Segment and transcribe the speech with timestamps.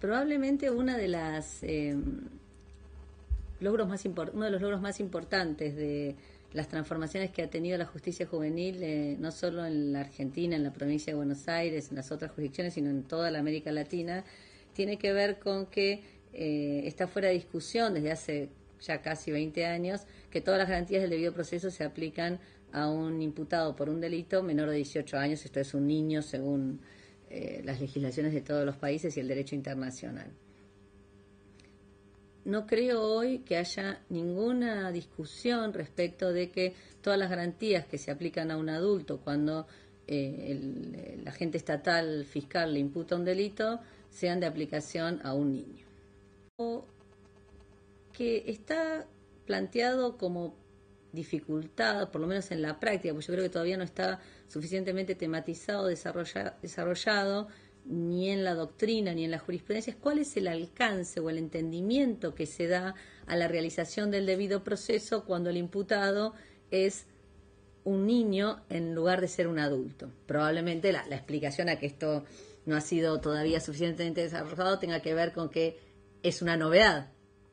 [0.00, 1.94] probablemente una de las eh,
[3.60, 6.16] logros más uno de los logros más importantes de
[6.52, 10.64] las transformaciones que ha tenido la justicia juvenil, eh, no solo en la Argentina, en
[10.64, 14.24] la provincia de Buenos Aires, en las otras jurisdicciones, sino en toda la América Latina,
[14.72, 18.48] tiene que ver con que eh, está fuera de discusión desde hace
[18.80, 22.40] ya casi 20 años que todas las garantías del debido proceso se aplican
[22.72, 26.80] a un imputado por un delito menor de 18 años, esto es un niño según
[27.30, 30.30] eh, las legislaciones de todos los países y el derecho internacional
[32.44, 38.10] no creo hoy que haya ninguna discusión respecto de que todas las garantías que se
[38.10, 39.66] aplican a un adulto cuando
[40.06, 45.86] eh, el, agente estatal fiscal le imputa un delito sean de aplicación a un niño.
[46.56, 46.84] O
[48.12, 49.06] que está
[49.46, 50.54] planteado como
[51.12, 55.14] dificultad, por lo menos en la práctica, porque yo creo que todavía no está suficientemente
[55.14, 57.48] tematizado, desarrollado
[57.84, 61.38] ni en la doctrina ni en la jurisprudencia es cuál es el alcance o el
[61.38, 62.94] entendimiento que se da
[63.26, 66.34] a la realización del debido proceso cuando el imputado
[66.70, 67.06] es
[67.84, 70.10] un niño en lugar de ser un adulto.
[70.26, 72.24] Probablemente la, explicación a que esto
[72.66, 75.78] no ha sido todavía suficientemente desarrollado tenga que ver con que
[76.22, 77.10] es una novedad.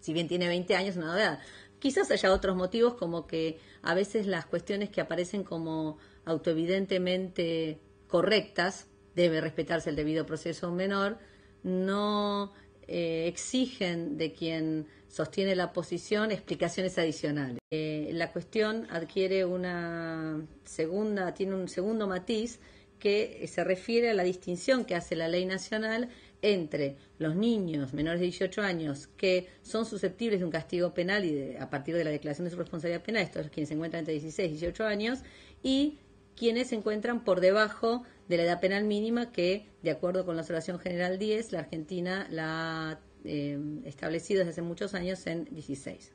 [0.00, 1.40] Si bien tiene 20 años, es una novedad.
[1.80, 8.86] Quizás haya otros motivos como que a veces las cuestiones que aparecen como autoevidentemente correctas
[9.16, 11.18] debe respetarse el debido proceso menor,
[11.62, 12.52] no
[12.86, 17.58] eh, exigen de quien sostiene la posición explicaciones adicionales.
[17.70, 22.60] Eh, la cuestión adquiere una segunda, tiene un segundo matiz
[22.98, 26.10] que se refiere a la distinción que hace la ley nacional
[26.42, 31.56] entre los niños menores de 18 años que son susceptibles de un castigo penal y
[31.56, 34.48] a partir de la declaración de su responsabilidad penal, estos quienes se encuentran entre 16
[34.48, 35.20] y 18 años,
[35.62, 35.98] y
[36.36, 40.42] quienes se encuentran por debajo de la edad penal mínima que, de acuerdo con la
[40.42, 46.12] Observación General 10, la Argentina la ha eh, establecido desde hace muchos años en 16.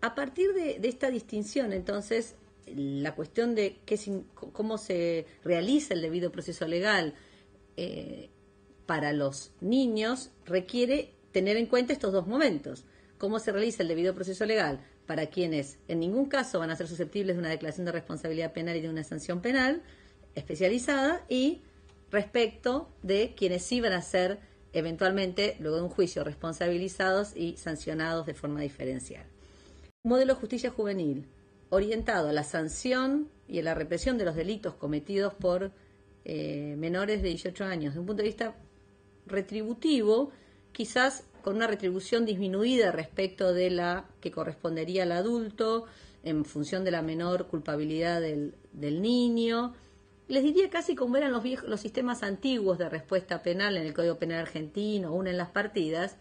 [0.00, 2.34] A partir de, esta distinción, entonces,
[2.66, 3.78] la cuestión de
[4.34, 7.14] cómo se realiza el debido proceso legal
[7.82, 8.28] eh,
[8.84, 12.84] para los niños requiere tener en cuenta estos dos momentos.
[13.16, 16.88] Cómo se realiza el debido proceso legal para quienes en ningún caso van a ser
[16.88, 19.80] susceptibles de una declaración de responsabilidad penal y de una sanción penal
[20.34, 21.62] especializada y
[22.10, 24.40] respecto de quienes sí van a ser
[24.74, 29.24] eventualmente, luego de un juicio, responsabilizados y sancionados de forma diferencial.
[30.02, 31.26] Un modelo de justicia juvenil
[31.70, 35.72] orientado a la sanción y a la represión de los delitos cometidos por
[36.24, 38.54] eh, menores de 18 años, desde un punto de vista
[39.26, 40.32] retributivo,
[40.72, 45.86] quizás con una retribución disminuida respecto de la que correspondería al adulto
[46.22, 48.52] en función de la menor culpabilidad del,
[49.02, 49.74] niño.
[50.28, 53.94] Les diría casi como eran los, viejos, los sistemas antiguos de respuesta penal en el
[53.94, 56.16] Código Penal argentino, una en las partidas.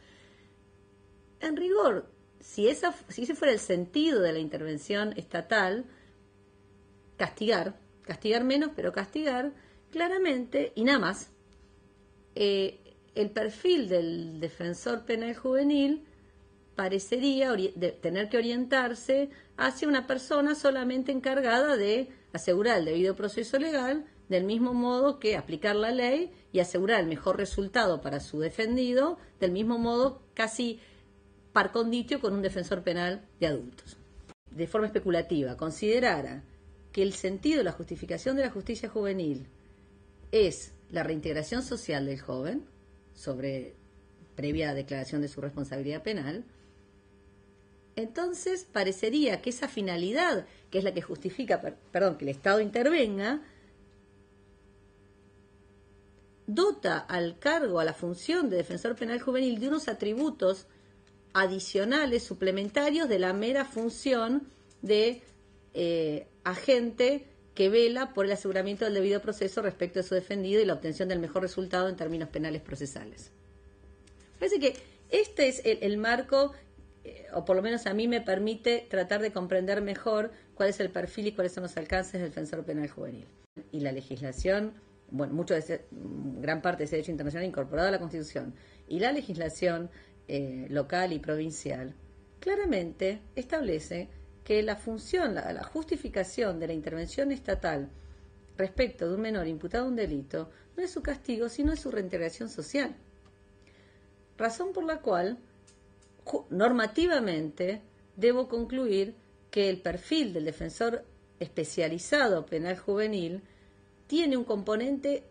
[1.42, 5.86] En rigor, si, esa, si ese fuera el sentido de la intervención estatal,
[7.18, 9.52] castigar, castigar menos, pero castigar
[9.92, 11.32] claramente y nada más.
[12.36, 12.80] Eh,
[13.16, 16.06] el perfil del defensor penal juvenil
[16.76, 17.54] parecería
[18.02, 24.46] tener que orientarse hacia una persona solamente encargada de asegurar el debido proceso legal, del
[24.46, 29.52] mismo modo que aplicar la ley y asegurar el mejor resultado para su defendido, del
[29.52, 30.80] mismo modo casi
[31.52, 33.98] par conditio con un defensor penal de adultos.
[34.52, 36.44] De forma especulativa, considerara
[36.94, 39.48] que el sentido de la justificación de la justicia juvenil
[40.32, 42.66] es la reintegración social del joven,
[43.14, 43.74] sobre
[44.36, 46.46] previa declaración de su responsabilidad penal,
[47.96, 51.60] entonces parecería que esa finalidad, que es la que justifica,
[51.92, 53.42] perdón, que el Estado intervenga,
[56.48, 60.66] dota al cargo, a la función de defensor penal juvenil de unos atributos
[61.34, 64.48] adicionales, suplementarios de la mera función
[64.82, 65.22] de
[65.74, 67.28] eh, agente
[67.59, 71.09] que vela por el aseguramiento del debido proceso respecto de su defendido y la obtención
[71.09, 73.31] del mejor resultado en términos penales procesales.
[74.39, 74.78] Parece que
[75.10, 76.54] este es el, marco,
[77.04, 80.80] eh, o por lo menos a mí me permite tratar de comprender mejor cuál es
[80.80, 83.25] el perfil y cuáles son los alcances del defensor penal juvenil.
[83.74, 84.72] Y la legislación,
[85.12, 88.54] bueno, mucho de gran parte de ese derecho internacional incorporado a la Constitución,
[88.88, 89.89] y la legislación
[90.30, 91.94] eh, local y provincial,
[92.39, 94.07] claramente establece
[94.50, 97.88] que la función, la, justificación de la intervención estatal
[98.57, 101.92] respecto de un menor imputado a un delito no es su castigo, sino es su
[101.92, 102.96] reintegración social.
[104.40, 105.38] Razón por la cual,
[106.50, 107.84] normativamente,
[108.16, 109.13] debo concluir
[109.51, 111.06] que el perfil del defensor
[111.40, 113.44] especializado penal juvenil
[114.07, 115.25] tiene un componente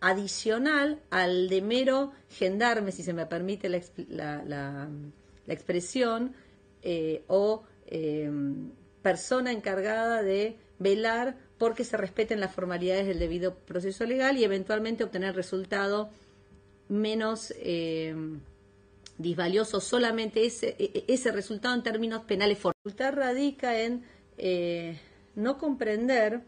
[0.00, 4.88] adicional al de mero gendarme, si se me permite la,
[5.48, 6.34] expresión,
[6.80, 7.64] eh, o
[7.96, 8.28] eh,
[9.02, 15.04] persona encargada de velar porque se respeten las formalidades del debido proceso legal y eventualmente
[15.04, 16.10] obtener resultado
[16.88, 18.16] menos eh,
[19.16, 22.58] disvalioso solamente ese, e, e, ese resultado en términos penales.
[22.64, 24.02] La dificultad radica en
[24.38, 24.98] eh,
[25.36, 26.42] no comprender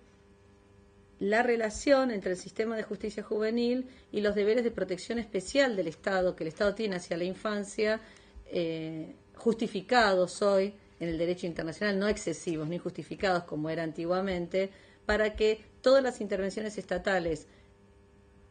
[1.21, 5.87] la relación entre el sistema de justicia juvenil y los deberes de protección especial del
[5.87, 8.01] Estado que el Estado tiene hacia la infancia,
[8.47, 14.71] eh, justificados hoy en el derecho internacional, no excesivos ni justificados como era antiguamente,
[15.05, 17.47] para que todas las intervenciones estatales,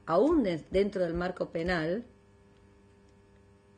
[0.06, 2.06] aún dentro del marco penal,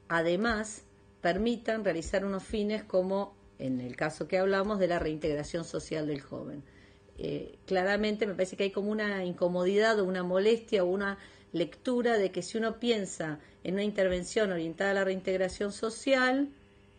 [0.08, 0.84] además
[1.22, 6.22] permitan realizar unos fines como en el caso que hablamos de la reintegración social del
[6.22, 6.64] joven.
[7.18, 11.18] Eh, claramente me parece que hay como una incomodidad o una molestia o una
[11.52, 16.50] lectura de que si uno piensa en una intervención orientada a la reintegración social,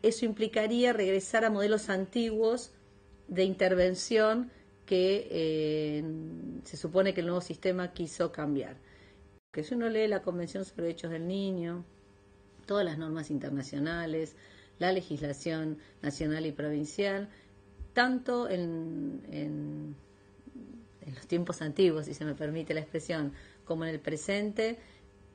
[0.03, 2.73] eso implicaría regresar a modelos antiguos
[3.27, 4.51] de intervención
[4.87, 6.05] que eh,
[6.65, 8.77] se supone que el nuevo sistema quiso cambiar.
[9.53, 11.85] Que si uno lee la Convención sobre Derechos del Niño,
[12.67, 14.37] todas las normas internacionales,
[14.79, 17.29] la legislación nacional y provincial,
[17.93, 19.97] tanto en, en,
[21.15, 23.33] los tiempos antiguos, si se me permite la expresión,
[23.65, 24.79] como en el presente,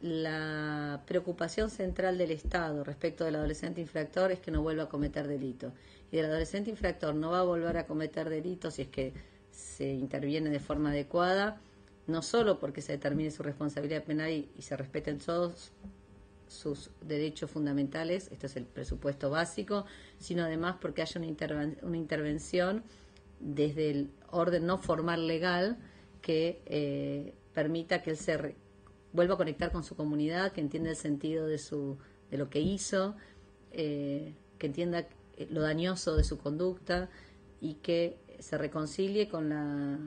[0.04, 5.28] la preocupación central del Estado respecto del adolescente infractor es que no vuelva a cometer
[5.28, 5.72] delito.
[6.12, 9.14] Y el adolescente infractor no va a volver a cometer delito si es que
[9.50, 11.62] se interviene de forma adecuada,
[12.06, 15.72] no solo porque se determine su responsabilidad penal y, y se respeten todos
[16.48, 19.86] sus derechos fundamentales, esto es el presupuesto básico,
[20.20, 22.84] sino además porque haya una, una intervención
[23.40, 25.78] desde el orden no formal legal
[26.22, 28.56] que eh, permita que él se
[29.14, 31.98] vuelva a conectar con su comunidad, que entienda el sentido de, su,
[32.30, 33.16] de lo que hizo,
[33.72, 35.08] eh, que entienda
[35.50, 37.10] lo dañoso de su conducta
[37.62, 39.98] y que se reconcilie con la,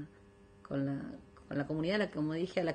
[0.62, 1.00] con la,
[1.49, 2.75] con la comunidad, como dije, a la